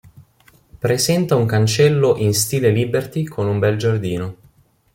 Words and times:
Presenta 0.79 1.35
un 1.35 1.45
cancello 1.45 2.15
in 2.17 2.33
stile 2.33 2.71
liberty 2.71 3.23
con 3.23 3.45
un 3.45 3.59
bel 3.59 3.77
giardino. 3.77 4.35